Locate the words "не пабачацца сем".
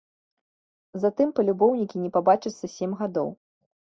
2.07-2.91